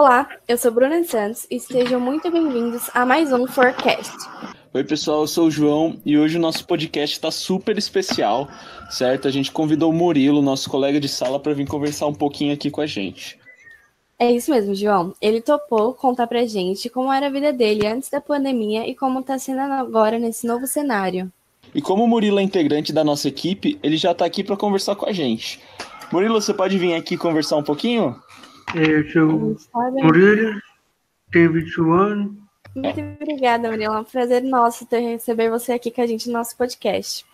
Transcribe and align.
Olá, 0.00 0.28
eu 0.46 0.56
sou 0.56 0.70
Bruna 0.70 1.02
Santos 1.02 1.44
e 1.50 1.58
sejam 1.58 1.98
muito 1.98 2.30
bem-vindos 2.30 2.88
a 2.94 3.04
mais 3.04 3.32
um 3.32 3.48
Forecast. 3.48 4.14
Oi, 4.72 4.84
pessoal, 4.84 5.22
eu 5.22 5.26
sou 5.26 5.48
o 5.48 5.50
João 5.50 5.98
e 6.06 6.16
hoje 6.16 6.36
o 6.36 6.40
nosso 6.40 6.64
podcast 6.68 7.16
está 7.16 7.32
super 7.32 7.76
especial, 7.76 8.48
certo? 8.90 9.26
A 9.26 9.30
gente 9.32 9.50
convidou 9.50 9.90
o 9.90 9.92
Murilo, 9.92 10.40
nosso 10.40 10.70
colega 10.70 11.00
de 11.00 11.08
sala, 11.08 11.40
para 11.40 11.52
vir 11.52 11.66
conversar 11.66 12.06
um 12.06 12.14
pouquinho 12.14 12.54
aqui 12.54 12.70
com 12.70 12.80
a 12.80 12.86
gente. 12.86 13.40
É 14.20 14.30
isso 14.30 14.52
mesmo, 14.52 14.72
João. 14.72 15.12
Ele 15.20 15.40
topou 15.40 15.92
contar 15.94 16.28
pra 16.28 16.46
gente 16.46 16.88
como 16.88 17.12
era 17.12 17.26
a 17.26 17.30
vida 17.30 17.52
dele 17.52 17.84
antes 17.84 18.08
da 18.08 18.20
pandemia 18.20 18.88
e 18.88 18.94
como 18.94 19.24
tá 19.24 19.36
sendo 19.36 19.62
agora 19.62 20.16
nesse 20.16 20.46
novo 20.46 20.64
cenário. 20.68 21.28
E 21.74 21.82
como 21.82 22.04
o 22.04 22.08
Murilo 22.08 22.38
é 22.38 22.42
integrante 22.44 22.92
da 22.92 23.02
nossa 23.02 23.26
equipe, 23.26 23.76
ele 23.82 23.96
já 23.96 24.14
tá 24.14 24.24
aqui 24.24 24.44
para 24.44 24.56
conversar 24.56 24.94
com 24.94 25.06
a 25.06 25.12
gente. 25.12 25.60
Murilo, 26.12 26.40
você 26.40 26.54
pode 26.54 26.78
vir 26.78 26.94
aqui 26.94 27.16
conversar 27.16 27.56
um 27.56 27.64
pouquinho? 27.64 28.14
Eu 28.74 29.08
sou 29.10 29.56
Murilo, 30.02 30.60
tenho 31.32 31.52
21 31.52 31.92
anos. 31.92 32.32
Muito 32.74 33.00
obrigada, 33.00 33.70
Murilo. 33.70 33.94
É 33.94 34.00
um 34.00 34.04
prazer 34.04 34.42
nosso 34.42 34.86
ter 34.86 35.00
receber 35.00 35.50
você 35.50 35.72
aqui 35.72 35.90
com 35.90 36.02
a 36.02 36.06
gente 36.06 36.26
no 36.28 36.34
nosso 36.34 36.56
podcast. 36.56 37.24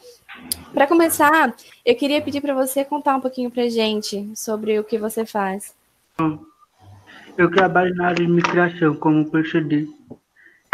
Para 0.72 0.86
começar, 0.86 1.54
eu 1.84 1.94
queria 1.96 2.22
pedir 2.22 2.40
para 2.40 2.54
você 2.54 2.84
contar 2.84 3.16
um 3.16 3.20
pouquinho 3.20 3.50
para 3.50 3.68
gente 3.68 4.30
sobre 4.34 4.78
o 4.78 4.84
que 4.84 4.96
você 4.96 5.26
faz. 5.26 5.74
Eu 7.36 7.50
trabalho 7.50 7.94
na 7.96 8.08
área 8.08 8.24
de 8.24 8.30
migração 8.30 8.94
como 8.94 9.28
PCD 9.30 9.88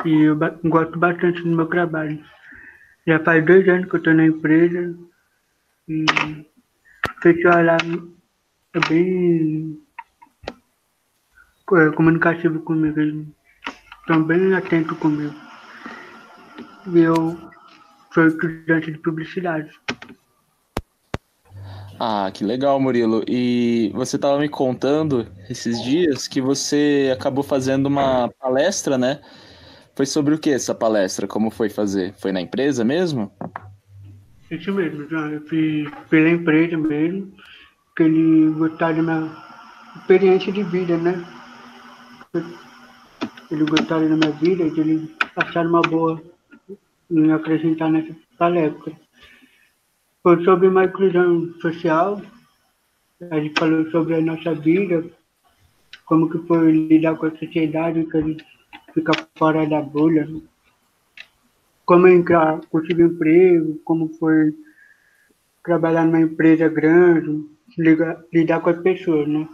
e 0.05 0.23
eu 0.23 0.37
gosto 0.65 0.99
bastante 0.99 1.43
do 1.43 1.49
meu 1.49 1.67
trabalho. 1.67 2.23
Já 3.07 3.19
faz 3.21 3.45
dois 3.45 3.67
anos 3.67 3.89
que 3.89 3.95
eu 3.95 3.99
estou 3.99 4.15
na 4.15 4.27
empresa 4.27 4.95
e 5.89 6.05
o 6.05 7.21
pessoal 7.23 7.65
lá 7.65 7.79
é 8.75 8.89
bem 8.89 9.81
comunicativo 11.95 12.61
comigo, 12.61 13.01
eles 13.01 13.27
estão 14.01 14.23
bem 14.23 14.55
atentos 14.55 14.97
comigo. 14.99 15.35
E 16.93 16.99
eu 16.99 17.39
sou 18.13 18.27
estudante 18.27 18.91
de 18.91 18.99
publicidade. 18.99 19.71
Ah, 21.99 22.31
que 22.33 22.45
legal, 22.45 22.81
Murilo. 22.81 23.23
E 23.29 23.93
você 23.95 24.17
estava 24.17 24.39
me 24.39 24.49
contando 24.49 25.27
esses 25.49 25.83
dias 25.83 26.27
que 26.27 26.41
você 26.41 27.11
acabou 27.13 27.45
fazendo 27.45 27.87
uma 27.87 28.31
palestra, 28.41 28.97
né? 28.97 29.21
Foi 29.95 30.07
sobre 30.07 30.35
o 30.35 30.39
que 30.39 30.51
essa 30.51 30.75
palestra? 30.75 31.27
Como 31.27 31.51
foi 31.51 31.69
fazer? 31.69 32.15
Foi 32.15 32.33
na 32.33 32.41
empresa 32.41 32.83
mesmo? 32.85 33.31
Isso 34.51 34.73
mesmo, 34.73 35.03
eu 35.03 35.41
fiz 35.43 35.89
pela 36.09 36.31
empresa 36.31 36.77
mesmo, 36.77 37.33
que 37.95 38.03
ele 38.03 38.51
gostaram 38.53 39.05
da 39.05 39.21
minha 39.21 39.37
experiência 39.97 40.53
de 40.53 40.65
vida, 40.65 40.97
né? 40.97 41.23
Eles 42.33 43.69
gostaram 43.69 44.09
da 44.09 44.17
minha 44.17 44.31
vida 44.31 44.63
e 44.63 44.81
eles 44.81 45.11
acharam 45.35 45.71
uma 45.71 45.83
boa 45.83 46.23
em 47.11 47.33
acrescentar 47.33 47.91
nessa 47.91 48.15
palestra. 48.39 48.93
Foi 50.23 50.45
sobre 50.45 50.69
uma 50.69 50.85
inclusão 50.85 51.53
social, 51.61 52.23
a 53.33 53.41
gente 53.41 53.59
falou 53.59 53.91
sobre 53.91 54.15
a 54.15 54.21
nossa 54.21 54.55
vida, 54.55 55.05
como 56.05 56.31
que 56.31 56.39
foi 56.47 56.71
lidar 56.71 57.17
com 57.17 57.27
a 57.27 57.37
sociedade, 57.37 58.07
que 58.07 58.17
a 58.17 58.21
gente 58.21 58.47
fica 58.95 59.13
fora 59.37 59.67
da 59.67 59.83
bolha, 59.83 60.29
como 61.85 62.07
entrar, 62.07 62.61
conseguir 62.71 63.03
emprego, 63.03 63.81
como 63.85 64.09
foi 64.21 64.55
trabalhar 65.65 66.05
numa 66.05 66.21
empresa 66.21 66.69
grande, 66.69 67.45
lidar, 67.77 68.23
lidar 68.33 68.61
com 68.61 68.71
as 68.71 68.79
pessoas, 68.79 69.27
né? 69.27 69.49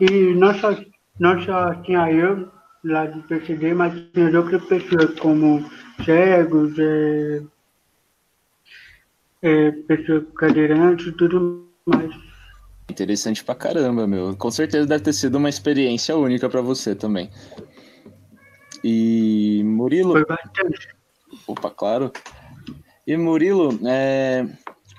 E 0.00 0.34
nossa 0.34 0.93
não 1.18 1.40
só 1.42 1.74
tinha 1.82 2.10
eu 2.10 2.50
lá 2.84 3.06
do 3.06 3.22
PCD, 3.22 3.74
mas 3.74 3.94
tinha 4.12 4.38
outras 4.38 4.64
pessoas 4.64 5.18
como 5.18 5.64
cegos, 6.04 6.78
é, 6.78 7.42
é, 9.42 9.70
pessoas 9.72 10.24
cadeirantes 10.36 11.06
e 11.06 11.12
tudo 11.12 11.68
mais. 11.86 12.10
Interessante 12.90 13.42
pra 13.42 13.54
caramba, 13.54 14.06
meu. 14.06 14.36
Com 14.36 14.50
certeza 14.50 14.86
deve 14.86 15.04
ter 15.04 15.12
sido 15.12 15.36
uma 15.36 15.48
experiência 15.48 16.16
única 16.16 16.48
para 16.48 16.60
você 16.60 16.94
também. 16.94 17.30
E 18.82 19.62
Murilo. 19.64 20.12
Foi 20.12 20.26
bastante. 20.26 20.88
Opa, 21.46 21.70
claro. 21.70 22.12
E 23.06 23.16
Murilo, 23.16 23.78
é... 23.86 24.46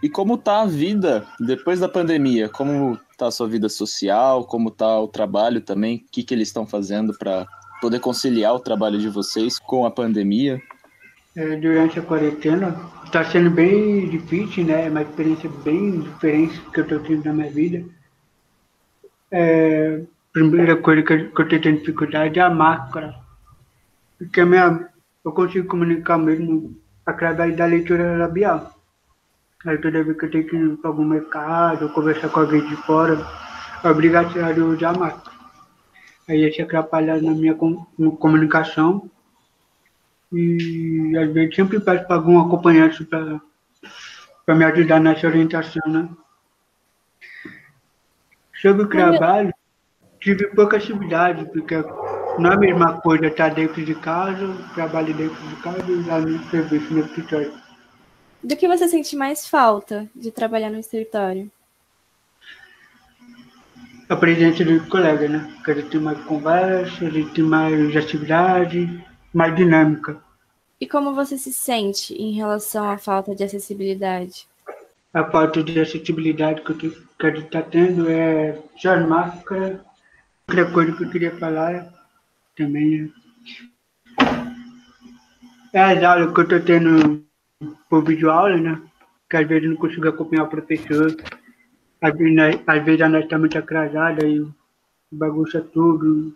e 0.02 0.10
como 0.10 0.38
tá 0.38 0.62
a 0.62 0.66
vida 0.66 1.26
depois 1.40 1.80
da 1.80 1.90
pandemia? 1.90 2.50
Como 2.50 3.00
tá 3.18 3.28
a 3.28 3.32
sua 3.32 3.48
vida 3.48 3.70
social, 3.70 4.46
como 4.46 4.72
tá 4.72 5.00
o 5.00 5.08
trabalho 5.08 5.62
também, 5.62 5.98
o 5.98 6.12
que, 6.12 6.24
que 6.24 6.34
eles 6.34 6.50
estão 6.50 6.66
fazendo 6.66 7.18
para 7.18 7.48
poder 7.82 8.00
conciliar 8.00 8.54
o 8.54 8.60
trabalho 8.60 9.00
de 9.00 9.10
vocês 9.10 9.60
com 9.60 9.86
a 9.86 9.92
pandemia? 9.92 10.62
É, 11.36 11.56
durante 11.58 12.00
a 12.00 12.02
quarentena 12.02 12.76
está 13.06 13.24
sendo 13.26 13.50
bem 13.50 14.10
difícil, 14.10 14.66
né? 14.66 14.88
É 14.88 14.90
uma 14.90 15.02
experiência 15.02 15.50
bem 15.64 16.00
diferente 16.00 16.60
que 16.74 16.80
eu 16.80 16.84
estou 16.84 17.00
tendo 17.00 17.26
na 17.26 17.34
minha 17.34 17.52
vida. 17.52 17.86
É, 19.32 20.02
primeira 20.32 20.76
coisa 20.78 21.02
que 21.04 21.14
eu 21.14 21.28
estou 21.28 21.46
tendo 21.48 21.80
dificuldade 21.80 22.40
é 22.40 22.42
a 22.42 22.50
máscara, 22.50 23.16
porque 24.18 24.42
a 24.42 24.46
minha, 24.46 24.90
eu 25.24 25.32
consigo 25.32 25.68
comunicar 25.68 26.18
mesmo 26.18 26.76
através 27.06 27.56
da 27.56 27.66
leitura 27.66 28.18
labial. 28.18 28.75
Aí 29.66 29.78
toda 29.80 30.04
vez 30.04 30.18
que 30.18 30.26
eu 30.26 30.32
tenho 30.32 30.48
que 30.48 30.56
ir 30.56 30.78
para 30.78 30.92
algum 30.92 31.04
mercado, 31.04 31.90
conversar 31.90 32.30
com 32.30 32.42
alguém 32.42 32.66
de 32.68 32.76
fora, 32.76 33.18
é 33.84 33.90
obrigatório 33.90 34.68
usar 34.68 34.98
máscara. 34.98 35.36
Aí 36.30 36.48
isso 36.48 36.62
atrapalha 36.62 37.22
na 37.22 37.32
minha 37.32 37.56
comunicação. 37.56 39.10
E 40.32 41.18
às 41.18 41.32
vezes 41.32 41.56
sempre 41.56 41.80
peço 41.80 42.06
para 42.06 42.16
algum 42.16 42.40
acompanhante 42.40 43.04
para 43.06 43.42
me 44.56 44.66
ajudar 44.66 45.00
nessa 45.00 45.28
orientação, 45.28 45.82
né? 45.88 46.10
Sobre 48.62 48.84
o 48.84 48.88
trabalho, 48.88 49.54
tive 50.20 50.48
pouca 50.48 50.78
atividade, 50.78 51.46
porque 51.52 51.76
não 52.40 52.52
é 52.52 52.54
a 52.54 52.58
mesma 52.58 53.02
coisa 53.02 53.28
estar 53.28 53.54
dentro 53.54 53.84
de 53.84 53.96
casa, 53.96 54.48
trabalho 54.74 55.14
dentro 55.14 55.42
de 55.48 55.56
casa 55.58 55.84
e 55.92 56.04
lá 56.04 56.20
no 56.20 56.40
serviço 56.50 56.94
no 56.94 57.00
escritório. 57.02 57.65
Do 58.46 58.56
que 58.56 58.68
você 58.68 58.88
sente 58.88 59.16
mais 59.16 59.48
falta 59.48 60.08
de 60.16 60.30
trabalhar 60.30 60.70
no 60.70 60.78
escritório? 60.78 61.52
A 64.08 64.16
presença 64.16 64.64
do 64.64 64.86
colega, 64.88 65.28
né? 65.28 65.52
Que 65.66 65.72
a 65.72 65.74
gente 65.74 65.90
tem 65.90 66.00
mais 66.00 66.24
conversa, 66.26 67.08
a 67.08 67.10
gente 67.10 67.34
tem 67.34 67.44
mais 67.44 67.96
atividade, 67.98 69.04
mais 69.34 69.56
dinâmica. 69.56 70.22
E 70.80 70.86
como 70.86 71.16
você 71.16 71.40
se 71.40 71.52
sente 71.52 72.14
em 72.14 72.34
relação 72.34 72.88
à 72.88 73.00
falta 73.00 73.34
de 73.34 73.44
acessibilidade? 73.44 74.48
A 75.12 75.24
falta 75.24 75.64
de 75.64 75.80
acessibilidade 75.80 76.62
que, 76.62 76.74
tô, 76.76 76.92
que 76.92 77.26
a 77.26 77.32
gente 77.32 77.46
está 77.46 77.64
tendo 77.64 78.08
é 78.08 78.62
só 78.78 78.92
as 78.92 79.08
máscaras. 79.08 79.80
Outra 80.48 80.72
coisa 80.72 80.92
que 80.96 81.04
eu 81.04 81.10
queria 81.10 81.36
falar 81.36 81.92
também 82.56 83.12
é 85.74 85.82
as 85.82 86.04
aulas 86.04 86.32
que 86.32 86.40
eu 86.40 86.44
estou 86.44 86.60
tendo 86.60 87.26
por 87.90 88.04
videoaula, 88.04 88.58
né? 88.58 88.82
Que 89.30 89.38
às 89.38 89.48
vezes 89.48 89.70
não 89.70 89.76
consigo 89.76 90.08
acompanhar 90.08 90.44
o 90.44 90.50
professor. 90.50 91.16
Às 92.02 92.18
vezes, 92.18 92.36
né, 92.36 92.60
às 92.68 92.84
vezes 92.84 93.02
a 93.02 93.10
nós 93.10 93.24
está 93.24 93.38
muito 93.38 93.58
atrasada 93.58 94.26
e 94.28 94.46
bagunça 95.12 95.62
tudo. 95.62 96.36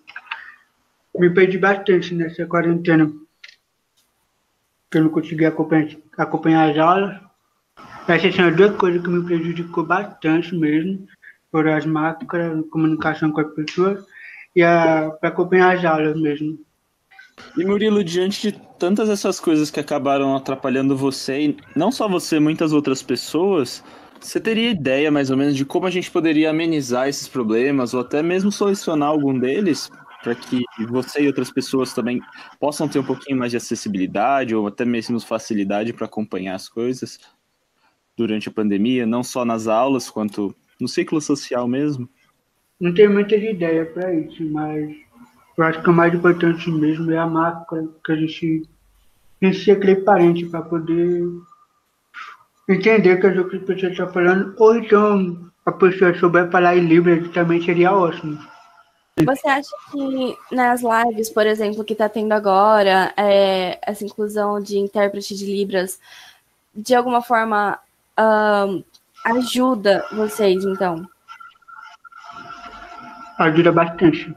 Me 1.18 1.30
perdi 1.30 1.58
bastante 1.58 2.14
nessa 2.14 2.46
quarentena. 2.46 3.12
Que 4.90 4.98
eu 4.98 5.04
não 5.04 5.10
consegui 5.10 5.46
acompanhar, 5.46 5.90
acompanhar 6.18 6.72
as 6.72 6.78
aulas. 6.78 7.22
Essas 8.08 8.34
são 8.34 8.52
duas 8.52 8.76
coisas 8.76 9.02
que 9.02 9.10
me 9.10 9.24
prejudicou 9.24 9.86
bastante 9.86 10.56
mesmo. 10.56 11.08
Foram 11.52 11.74
as 11.76 11.86
máscaras, 11.86 12.66
comunicação 12.70 13.32
com 13.32 13.42
as 13.42 13.54
pessoas 13.54 14.06
e 14.56 14.64
a, 14.64 15.12
para 15.12 15.30
acompanhar 15.30 15.78
as 15.78 15.86
aulas 15.86 16.20
mesmo. 16.20 16.60
E 17.58 17.66
Murilo, 17.66 18.04
diante 18.04 18.52
de 18.52 18.60
tantas 18.78 19.10
essas 19.10 19.40
coisas 19.40 19.70
que 19.70 19.80
acabaram 19.80 20.36
atrapalhando 20.36 20.96
você, 20.96 21.42
e 21.42 21.58
não 21.76 21.92
só 21.92 22.08
você, 22.08 22.40
muitas 22.40 22.72
outras 22.74 23.02
pessoas, 23.02 23.84
você 24.20 24.40
teria 24.40 24.70
ideia 24.70 25.10
mais 25.10 25.30
ou 25.30 25.38
menos 25.38 25.56
de 25.56 25.66
como 25.66 25.88
a 25.88 25.90
gente 25.90 26.12
poderia 26.12 26.50
amenizar 26.50 27.08
esses 27.08 27.28
problemas 27.28 27.94
ou 27.94 28.02
até 28.02 28.22
mesmo 28.22 28.52
solucionar 28.52 29.10
algum 29.10 29.38
deles 29.38 29.90
para 30.22 30.36
que 30.36 30.62
você 30.90 31.22
e 31.22 31.28
outras 31.28 31.50
pessoas 31.52 31.94
também 31.94 32.22
possam 32.60 32.88
ter 32.88 33.00
um 33.00 33.04
pouquinho 33.04 33.38
mais 33.38 33.52
de 33.52 33.58
acessibilidade 33.58 34.54
ou 34.54 34.68
até 34.68 34.84
mesmo 34.84 35.20
facilidade 35.20 35.94
para 35.94 36.06
acompanhar 36.06 36.56
as 36.56 36.68
coisas 36.68 37.20
durante 38.18 38.50
a 38.50 38.52
pandemia, 38.52 39.06
não 39.06 39.24
só 39.24 39.46
nas 39.46 39.68
aulas 39.68 40.10
quanto 40.10 40.54
no 40.80 40.88
ciclo 40.88 41.22
social 41.22 41.68
mesmo? 41.68 42.10
Não 42.80 42.94
tenho 42.94 43.12
muita 43.12 43.36
ideia 43.36 43.86
para 43.86 44.14
isso, 44.14 44.44
mas 44.52 44.96
eu 45.60 45.66
acho 45.66 45.82
que 45.82 45.90
o 45.90 45.94
mais 45.94 46.14
importante 46.14 46.72
mesmo 46.72 47.12
é 47.12 47.18
a 47.18 47.28
máscara 47.28 47.86
que 48.06 48.12
a 48.14 48.16
gente 48.16 48.70
tem 49.42 49.52
que 49.52 49.58
ser 49.58 49.72
aquele 49.72 49.98
parente 49.98 50.46
para 50.46 50.62
poder 50.62 51.28
entender 52.70 53.20
que 53.20 53.28
as 53.28 53.38
outras 53.38 53.62
pessoas 53.64 53.92
estão 53.92 54.08
falando, 54.14 54.56
ou 54.58 54.76
então 54.78 55.52
a 55.66 55.72
pessoa 55.74 56.18
souber 56.18 56.50
falar 56.50 56.78
em 56.78 56.88
Libras 56.88 57.28
também 57.32 57.62
seria 57.62 57.92
ótimo. 57.92 58.40
Você 59.26 59.50
acha 59.50 59.76
que 59.92 60.38
nas 60.56 60.82
lives, 60.82 61.30
por 61.30 61.46
exemplo, 61.46 61.84
que 61.84 61.92
está 61.92 62.08
tendo 62.08 62.32
agora, 62.32 63.14
é, 63.18 63.78
essa 63.82 64.06
inclusão 64.06 64.62
de 64.62 64.78
intérprete 64.78 65.36
de 65.36 65.46
Libras, 65.46 66.00
de 66.74 66.96
alguma 66.96 67.22
forma 67.22 67.78
um, 68.18 68.82
ajuda 69.26 70.06
vocês, 70.14 70.64
então? 70.64 71.06
Ajuda 73.38 73.74
bastante. 73.74 74.34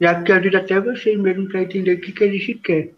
Já 0.00 0.22
que 0.22 0.32
ajuda 0.32 0.58
até 0.58 0.80
vocês 0.80 1.18
mesmo 1.18 1.48
para 1.48 1.62
entender 1.62 1.94
o 1.94 2.00
que, 2.00 2.12
que 2.12 2.24
a 2.24 2.30
gente 2.32 2.54
quer. 2.54 2.92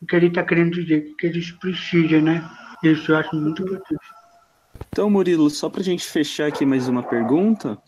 O 0.00 0.06
que 0.06 0.16
ele 0.16 0.28
está 0.28 0.42
querendo 0.42 0.80
dizer, 0.80 1.10
o 1.12 1.16
que 1.16 1.26
eles 1.26 1.50
precisam, 1.52 2.22
né? 2.22 2.48
Isso 2.82 3.12
eu 3.12 3.16
acho 3.16 3.34
muito 3.34 3.62
importante. 3.62 4.00
Então, 4.88 5.08
Murilo, 5.10 5.48
só 5.50 5.68
para 5.68 5.80
a 5.80 5.84
gente 5.84 6.04
fechar 6.04 6.46
aqui 6.48 6.64
mais 6.64 6.88
uma 6.88 7.02
pergunta. 7.02 7.78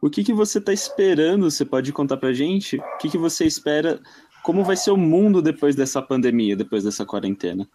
O 0.00 0.10
que, 0.10 0.22
que 0.22 0.32
você 0.32 0.58
está 0.58 0.72
esperando? 0.72 1.50
Você 1.50 1.64
pode 1.64 1.92
contar 1.92 2.16
para 2.16 2.30
a 2.30 2.32
gente? 2.32 2.76
O 2.76 2.98
que, 2.98 3.08
que 3.10 3.18
você 3.18 3.46
espera? 3.46 4.00
Como 4.42 4.64
vai 4.64 4.76
ser 4.76 4.90
o 4.90 4.96
mundo 4.96 5.40
depois 5.40 5.74
dessa 5.74 6.02
pandemia, 6.02 6.56
depois 6.56 6.84
dessa 6.84 7.06
quarentena? 7.06 7.66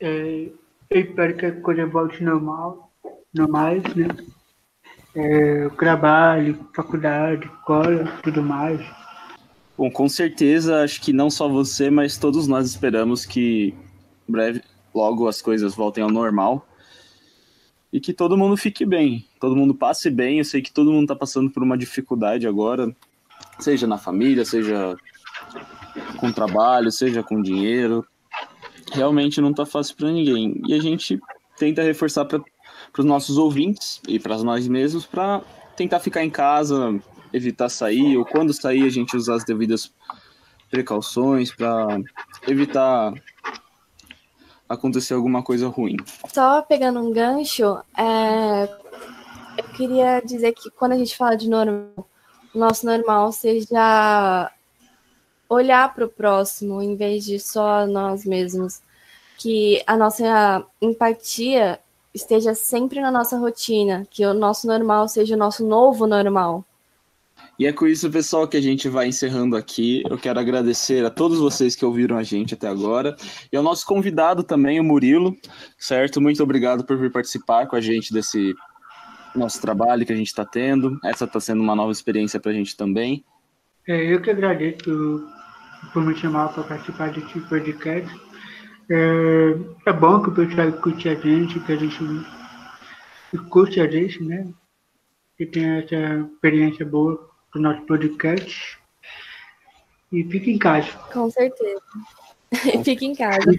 É, 0.00 0.48
eu 0.90 1.00
espero 1.00 1.36
que 1.36 1.46
a 1.46 1.60
coisa 1.60 1.86
volte 1.86 2.22
normal, 2.22 2.90
normais, 3.34 3.82
né? 3.94 4.06
É, 5.20 5.68
trabalho, 5.70 6.56
faculdade, 6.72 7.46
escola, 7.46 8.04
tudo 8.22 8.40
mais. 8.40 8.80
Bom, 9.76 9.90
com 9.90 10.08
certeza, 10.08 10.84
acho 10.84 11.00
que 11.00 11.12
não 11.12 11.28
só 11.28 11.48
você, 11.48 11.90
mas 11.90 12.16
todos 12.16 12.46
nós 12.46 12.68
esperamos 12.68 13.26
que 13.26 13.74
breve, 14.28 14.62
logo 14.94 15.26
as 15.26 15.42
coisas 15.42 15.74
voltem 15.74 16.04
ao 16.04 16.10
normal 16.10 16.64
e 17.92 17.98
que 17.98 18.12
todo 18.12 18.36
mundo 18.36 18.56
fique 18.56 18.86
bem, 18.86 19.26
todo 19.40 19.56
mundo 19.56 19.74
passe 19.74 20.08
bem. 20.08 20.38
Eu 20.38 20.44
sei 20.44 20.62
que 20.62 20.72
todo 20.72 20.92
mundo 20.92 21.04
está 21.04 21.16
passando 21.16 21.50
por 21.50 21.64
uma 21.64 21.76
dificuldade 21.76 22.46
agora, 22.46 22.94
seja 23.58 23.88
na 23.88 23.98
família, 23.98 24.44
seja 24.44 24.96
com 26.18 26.30
trabalho, 26.30 26.92
seja 26.92 27.24
com 27.24 27.42
dinheiro. 27.42 28.06
Realmente 28.92 29.40
não 29.40 29.50
está 29.50 29.66
fácil 29.66 29.96
para 29.96 30.12
ninguém. 30.12 30.62
E 30.66 30.74
a 30.74 30.80
gente 30.80 31.18
tenta 31.56 31.82
reforçar 31.82 32.24
para 32.24 32.40
os 32.96 33.04
nossos 33.04 33.38
ouvintes 33.38 34.00
e 34.08 34.18
para 34.18 34.36
nós 34.38 34.66
mesmos 34.66 35.06
para 35.06 35.42
tentar 35.76 36.00
ficar 36.00 36.24
em 36.24 36.30
casa, 36.30 36.98
evitar 37.32 37.68
sair, 37.68 38.16
ou 38.16 38.24
quando 38.24 38.52
sair 38.52 38.84
a 38.84 38.88
gente 38.88 39.16
usar 39.16 39.34
as 39.34 39.44
devidas 39.44 39.92
precauções 40.70 41.54
para 41.54 42.00
evitar 42.46 43.12
acontecer 44.68 45.14
alguma 45.14 45.42
coisa 45.42 45.68
ruim. 45.68 45.96
Só 46.32 46.62
pegando 46.62 47.00
um 47.00 47.12
gancho, 47.12 47.78
é, 47.96 48.64
eu 49.56 49.64
queria 49.76 50.20
dizer 50.20 50.52
que 50.52 50.70
quando 50.70 50.92
a 50.92 50.98
gente 50.98 51.16
fala 51.16 51.36
de 51.36 51.48
normal, 51.48 52.08
o 52.54 52.58
nosso 52.58 52.84
normal 52.84 53.32
seja 53.32 54.50
olhar 55.48 55.94
para 55.94 56.04
o 56.04 56.08
próximo 56.08 56.82
em 56.82 56.94
vez 56.94 57.24
de 57.24 57.38
só 57.40 57.86
nós 57.86 58.24
mesmos. 58.24 58.82
Que 59.38 59.82
a 59.86 59.96
nossa 59.96 60.66
empatia 60.82 61.78
esteja 62.18 62.54
sempre 62.54 63.00
na 63.00 63.10
nossa 63.10 63.38
rotina, 63.38 64.06
que 64.10 64.26
o 64.26 64.34
nosso 64.34 64.66
normal 64.66 65.08
seja 65.08 65.34
o 65.34 65.38
nosso 65.38 65.66
novo 65.66 66.06
normal. 66.06 66.64
E 67.58 67.66
é 67.66 67.72
com 67.72 67.86
isso, 67.86 68.08
pessoal, 68.10 68.46
que 68.46 68.56
a 68.56 68.60
gente 68.60 68.88
vai 68.88 69.08
encerrando 69.08 69.56
aqui. 69.56 70.02
Eu 70.08 70.16
quero 70.16 70.38
agradecer 70.38 71.04
a 71.04 71.10
todos 71.10 71.38
vocês 71.38 71.74
que 71.74 71.84
ouviram 71.84 72.16
a 72.16 72.22
gente 72.22 72.54
até 72.54 72.68
agora. 72.68 73.16
E 73.52 73.56
ao 73.56 73.62
nosso 73.62 73.84
convidado 73.84 74.44
também, 74.44 74.78
o 74.78 74.84
Murilo, 74.84 75.36
certo? 75.76 76.20
Muito 76.20 76.40
obrigado 76.42 76.84
por 76.84 76.96
vir 76.96 77.10
participar 77.10 77.66
com 77.66 77.74
a 77.74 77.80
gente 77.80 78.12
desse 78.12 78.54
nosso 79.34 79.60
trabalho 79.60 80.06
que 80.06 80.12
a 80.12 80.16
gente 80.16 80.28
está 80.28 80.44
tendo. 80.44 80.98
Essa 81.04 81.24
está 81.24 81.40
sendo 81.40 81.60
uma 81.60 81.74
nova 81.74 81.90
experiência 81.90 82.38
para 82.38 82.52
a 82.52 82.54
gente 82.54 82.76
também. 82.76 83.24
É, 83.88 84.14
eu 84.14 84.20
que 84.22 84.30
agradeço 84.30 85.24
por 85.92 86.04
me 86.04 86.14
chamar 86.14 86.52
para 86.52 86.62
participar 86.62 87.10
desse 87.12 87.40
podcast. 87.48 88.27
É, 88.90 89.54
é 89.86 89.92
bom 89.92 90.22
que 90.22 90.30
o 90.30 90.34
pessoal 90.34 90.72
curte 90.72 91.08
a 91.08 91.14
gente, 91.14 91.60
que 91.60 91.72
a 91.72 91.76
gente 91.76 91.98
curte 93.50 93.80
a 93.80 93.90
gente, 93.90 94.22
né? 94.22 94.48
Que 95.36 95.46
tenha 95.46 95.80
essa 95.80 96.26
experiência 96.32 96.86
boa 96.86 97.28
do 97.52 97.60
nosso 97.60 97.82
podcast. 97.82 98.78
E 100.10 100.24
fique 100.24 100.50
em 100.50 100.58
casa. 100.58 100.90
Com 101.12 101.30
certeza. 101.30 101.82
fique 102.82 103.04
em 103.04 103.14
casa. 103.14 103.40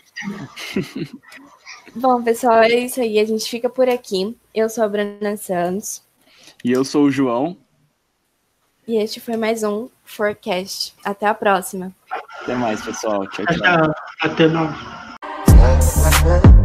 Bom, 1.95 2.23
pessoal, 2.23 2.63
é 2.63 2.75
isso 2.75 2.99
aí. 2.99 3.19
A 3.19 3.25
gente 3.25 3.49
fica 3.49 3.69
por 3.69 3.87
aqui. 3.87 4.35
Eu 4.53 4.69
sou 4.69 4.83
a 4.83 4.89
Bruna 4.89 5.37
Santos. 5.37 6.03
E 6.63 6.71
eu 6.71 6.83
sou 6.83 7.05
o 7.05 7.11
João. 7.11 7.57
E 8.87 8.97
este 8.97 9.19
foi 9.19 9.37
mais 9.37 9.63
um 9.63 9.89
Forecast. 10.03 10.95
Até 11.03 11.27
a 11.27 11.33
próxima. 11.33 11.93
Até 12.41 12.55
mais, 12.55 12.81
pessoal. 12.81 13.27
Tchau, 13.29 13.45
tchau. 13.45 13.93
Até, 14.21 14.45
até 14.47 14.98
mais. 16.25 16.59